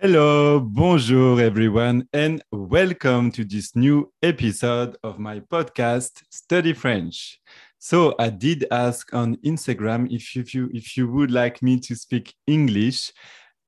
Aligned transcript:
Hello, 0.00 0.58
bonjour 0.58 1.40
everyone, 1.40 2.08
and 2.12 2.42
welcome 2.50 3.30
to 3.30 3.44
this 3.44 3.76
new 3.76 4.10
episode 4.22 4.96
of 5.04 5.18
my 5.18 5.38
podcast, 5.38 6.22
Study 6.30 6.72
French. 6.72 7.38
So 7.78 8.14
I 8.18 8.30
did 8.30 8.66
ask 8.70 9.12
on 9.14 9.36
Instagram 9.44 10.10
if 10.10 10.34
you, 10.34 10.42
if 10.42 10.54
you 10.54 10.70
if 10.72 10.96
you 10.96 11.08
would 11.08 11.30
like 11.30 11.62
me 11.62 11.78
to 11.80 11.94
speak 11.94 12.34
English 12.46 13.12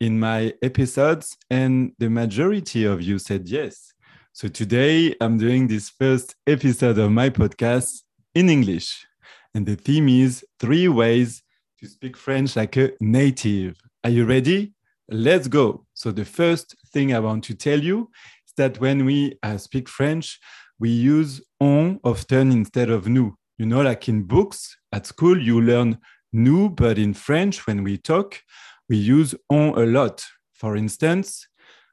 in 0.01 0.19
my 0.19 0.55
episodes, 0.63 1.37
and 1.51 1.93
the 1.99 2.09
majority 2.09 2.85
of 2.85 3.03
you 3.03 3.19
said 3.19 3.47
yes. 3.47 3.93
So 4.33 4.49
today 4.49 5.15
I'm 5.21 5.37
doing 5.37 5.69
this 5.69 5.91
first 5.91 6.35
episode 6.47 6.99
of 6.99 7.13
my 7.13 7.29
podcast 7.29 8.03
in 8.35 8.49
English, 8.49 9.07
and 9.55 9.67
the 9.67 9.77
theme 9.77 10.09
is 10.09 10.45
three 10.59 10.89
ways 10.89 11.43
to 11.81 11.87
speak 11.87 12.17
French 12.17 12.57
like 12.57 12.77
a 12.77 12.93
native. 12.99 13.77
Are 14.03 14.11
you 14.11 14.25
ready? 14.25 14.73
Let's 15.09 15.49
go. 15.49 15.84
So, 16.05 16.13
the 16.13 16.27
first 16.27 16.77
thing 16.93 17.15
I 17.15 17.19
want 17.19 17.45
to 17.45 17.55
tell 17.55 17.83
you 17.83 18.11
is 18.47 18.53
that 18.59 18.79
when 18.79 19.07
we 19.07 19.39
uh, 19.43 19.57
speak 19.57 19.89
French, 19.89 20.39
we 20.79 20.91
use 20.91 21.41
on 21.61 21.99
often 22.05 22.53
instead 22.53 22.91
of 22.91 23.09
nous. 23.09 23.33
You 23.57 23.65
know, 23.65 23.81
like 23.81 24.07
in 24.07 24.25
books 24.25 24.77
at 24.93 25.07
school, 25.07 25.41
you 25.41 25.63
learn 25.63 25.97
nous, 26.31 26.69
but 26.69 26.99
in 26.99 27.15
French, 27.15 27.67
when 27.67 27.83
we 27.83 27.97
talk, 27.97 28.39
we 28.87 28.99
use 28.99 29.35
on 29.49 29.79
a 29.79 29.87
lot. 29.87 30.23
For 30.53 30.77
instance, 30.77 31.49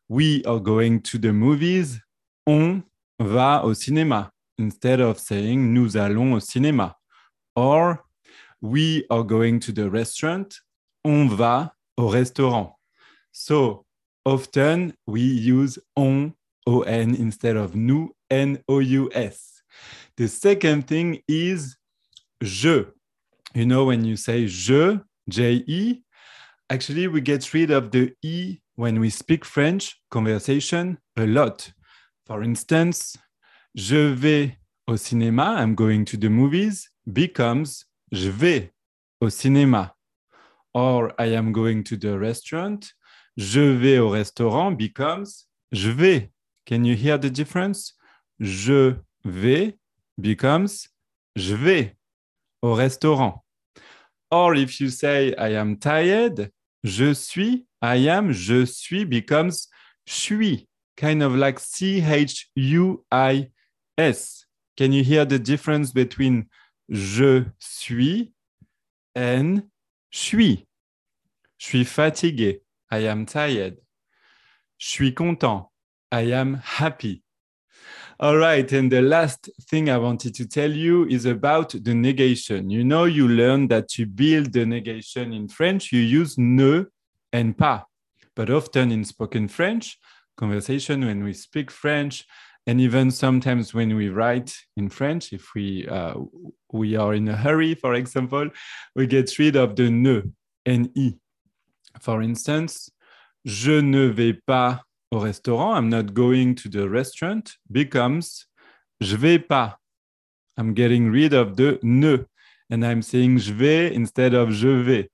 we 0.09 0.43
are 0.43 0.59
going 0.59 1.03
to 1.03 1.17
the 1.17 1.31
movies, 1.31 2.01
on 2.45 2.83
va 3.17 3.61
au 3.63 3.73
cinéma, 3.73 4.29
instead 4.57 4.99
of 4.99 5.19
saying 5.19 5.73
nous 5.73 5.95
allons 5.95 6.33
au 6.33 6.41
cinéma. 6.41 6.95
Or, 7.55 8.03
we 8.59 9.05
are 9.09 9.23
going 9.23 9.61
to 9.61 9.71
the 9.71 9.89
restaurant, 9.89 10.53
on 11.05 11.29
va 11.29 11.71
au 11.97 12.09
restaurant. 12.09 12.73
So 13.31 13.85
often 14.25 14.93
we 15.07 15.21
use 15.21 15.79
on, 15.95 16.33
on 16.67 17.15
instead 17.15 17.57
of 17.57 17.75
nous, 17.75 18.09
N-O-U-S. 18.29 19.61
The 20.17 20.27
second 20.27 20.87
thing 20.87 21.21
is 21.27 21.77
je. 22.41 22.85
You 23.53 23.65
know, 23.65 23.85
when 23.85 24.05
you 24.05 24.15
say 24.15 24.47
je, 24.47 24.99
J-E, 25.29 26.03
actually 26.69 27.07
we 27.07 27.21
get 27.21 27.53
rid 27.53 27.71
of 27.71 27.91
the 27.91 28.13
E 28.21 28.59
when 28.75 28.99
we 28.99 29.09
speak 29.09 29.45
French 29.45 29.95
conversation 30.09 30.97
a 31.17 31.25
lot. 31.25 31.71
For 32.25 32.43
instance, 32.43 33.17
je 33.75 34.13
vais 34.13 34.57
au 34.87 34.97
cinéma, 34.97 35.59
I'm 35.59 35.75
going 35.75 36.05
to 36.05 36.17
the 36.17 36.29
movies, 36.29 36.89
becomes 37.11 37.85
je 38.11 38.29
vais 38.29 38.71
au 39.21 39.29
cinéma. 39.29 39.91
Or 40.73 41.13
I 41.19 41.35
am 41.35 41.51
going 41.51 41.83
to 41.85 41.97
the 41.97 42.17
restaurant, 42.17 42.93
je 43.37 43.61
vais 43.61 43.99
au 43.99 44.09
restaurant 44.09 44.71
becomes 44.71 45.25
je 45.71 45.89
vais. 45.89 46.31
Can 46.65 46.83
you 46.83 46.95
hear 46.95 47.19
the 47.19 47.31
difference? 47.31 47.95
Je 48.39 48.95
vais 49.23 49.77
becomes 50.17 50.67
je 51.35 51.55
vais 51.55 51.95
au 52.61 52.73
restaurant. 52.73 53.43
Or 54.29 54.55
if 54.55 54.79
you 54.79 54.89
say 54.89 55.33
I 55.37 55.55
am 55.55 55.77
tired, 55.77 56.51
je 56.83 57.13
suis, 57.13 57.65
I 57.81 58.07
am, 58.07 58.31
je 58.31 58.65
suis 58.65 59.05
becomes 59.05 59.67
suis, 60.05 60.67
kind 60.95 61.21
of 61.21 61.35
like 61.35 61.59
C 61.59 62.01
H 62.01 62.49
U 62.55 63.03
I 63.11 63.49
S. 63.97 64.45
Can 64.77 64.91
you 64.91 65.03
hear 65.03 65.25
the 65.25 65.39
difference 65.39 65.91
between 65.91 66.45
je 66.89 67.45
suis 67.59 68.31
and 69.15 69.63
suis? 70.11 70.65
Je 71.57 71.65
suis 71.65 71.85
fatigué. 71.85 72.60
I 72.91 73.07
am 73.07 73.25
tired. 73.25 73.77
Je 74.77 74.89
suis 74.89 75.13
content. 75.13 75.67
I 76.11 76.33
am 76.33 76.61
happy. 76.63 77.23
All 78.19 78.37
right. 78.37 78.71
And 78.71 78.91
the 78.91 79.01
last 79.01 79.49
thing 79.69 79.89
I 79.89 79.97
wanted 79.97 80.35
to 80.35 80.47
tell 80.47 80.71
you 80.71 81.07
is 81.07 81.25
about 81.25 81.71
the 81.71 81.95
negation. 81.95 82.69
You 82.69 82.83
know, 82.83 83.05
you 83.05 83.27
learn 83.27 83.67
that 83.69 83.87
to 83.89 84.05
build 84.05 84.53
the 84.53 84.65
negation 84.65 85.33
in 85.33 85.47
French, 85.47 85.91
you 85.91 86.01
use 86.01 86.37
ne 86.37 86.85
and 87.33 87.57
pas. 87.57 87.81
But 88.35 88.49
often 88.49 88.91
in 88.91 89.05
spoken 89.05 89.47
French, 89.47 89.97
conversation, 90.37 91.05
when 91.05 91.23
we 91.23 91.33
speak 91.33 91.71
French, 91.71 92.25
and 92.67 92.79
even 92.79 93.09
sometimes 93.09 93.73
when 93.73 93.95
we 93.95 94.09
write 94.09 94.55
in 94.77 94.89
French, 94.89 95.33
if 95.33 95.53
we 95.55 95.87
uh, 95.87 96.13
we 96.71 96.95
are 96.95 97.15
in 97.15 97.27
a 97.27 97.35
hurry, 97.35 97.73
for 97.73 97.95
example, 97.95 98.49
we 98.95 99.07
get 99.07 99.37
rid 99.39 99.55
of 99.55 99.75
the 99.75 99.89
ne 99.89 100.21
and 100.65 100.89
i. 100.95 101.15
For 102.01 102.21
instance, 102.21 102.89
je 103.45 103.79
ne 103.79 104.05
vais 104.05 104.33
pas 104.33 104.81
au 105.11 105.19
restaurant, 105.19 105.75
I'm 105.75 105.89
not 105.89 106.13
going 106.13 106.55
to 106.55 106.69
the 106.69 106.89
restaurant, 106.89 107.43
becomes 107.69 108.47
je 109.01 109.15
vais 109.15 109.39
pas. 109.39 109.77
I'm 110.57 110.73
getting 110.73 111.11
rid 111.11 111.33
of 111.33 111.55
the 111.55 111.79
ne 111.83 112.25
and 112.69 112.83
I'm 112.83 113.01
saying 113.01 113.37
je 113.37 113.53
vais 113.53 113.95
instead 113.95 114.33
of 114.33 114.51
je 114.51 114.67
vais. 114.67 115.11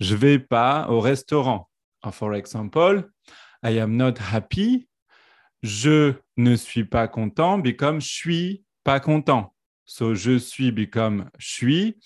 Je 0.00 0.14
vais 0.14 0.38
pas 0.38 0.86
au 0.88 1.00
restaurant. 1.00 1.68
Or, 2.02 2.14
for 2.14 2.34
example, 2.34 3.04
I 3.62 3.78
am 3.78 3.96
not 3.96 4.18
happy. 4.18 4.88
Je 5.62 6.14
ne 6.36 6.56
suis 6.56 6.84
pas 6.84 7.08
content 7.08 7.58
become 7.58 8.00
je 8.00 8.08
suis 8.08 8.64
pas 8.84 9.00
content. 9.00 9.54
So 9.84 10.14
je 10.14 10.38
suis 10.38 10.72
become 10.72 11.30
je 11.38 11.48
suis 11.48 11.96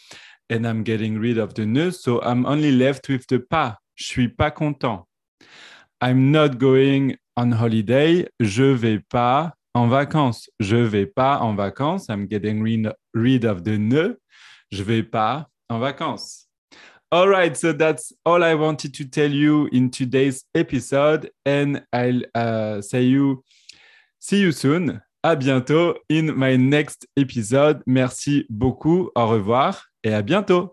and 0.51 0.67
I'm 0.67 0.85
getting 0.85 1.19
rid 1.19 1.39
of 1.39 1.55
the 1.55 1.67
ne, 1.67 1.91
so 1.91 2.21
I'm 2.23 2.47
only 2.47 2.73
left 2.73 3.09
with 3.09 3.27
the 3.27 3.39
pas. 3.39 3.79
Je 4.03 4.09
suis 4.09 4.29
pas 4.29 4.51
content. 4.51 5.07
I'm 6.03 6.33
not 6.33 6.57
going 6.59 7.15
on 7.37 7.53
holiday. 7.53 8.29
Je 8.41 8.65
vais 8.65 8.99
pas 8.99 9.55
en 9.75 9.87
vacances. 9.87 10.51
Je 10.59 10.77
vais 10.77 11.07
pas 11.07 11.39
en 11.39 11.55
vacances. 11.55 12.09
I'm 12.09 12.27
getting 12.29 12.65
rid 13.15 13.45
of 13.45 13.63
the 13.63 13.79
ne. 13.79 14.19
Je 14.73 14.83
vais 14.83 15.05
pas 15.05 15.47
en 15.69 15.79
vacances. 15.79 16.49
All 17.13 17.29
right, 17.29 17.57
so 17.57 17.73
that's 17.73 18.13
all 18.25 18.43
I 18.43 18.55
wanted 18.55 18.93
to 18.95 19.05
tell 19.05 19.31
you 19.31 19.69
in 19.71 19.91
today's 19.91 20.45
episode, 20.55 21.31
and 21.45 21.83
I'll 21.93 22.23
uh, 22.35 22.81
say 22.81 23.03
you 23.03 23.45
see 24.19 24.41
you 24.41 24.51
soon. 24.51 25.01
À 25.23 25.37
bientôt 25.37 25.95
in 26.11 26.33
my 26.35 26.57
next 26.57 27.07
episode. 27.17 27.83
Merci 27.87 28.47
beaucoup. 28.51 29.11
Au 29.15 29.29
revoir 29.29 29.85
et 30.03 30.13
à 30.13 30.23
bientôt. 30.23 30.71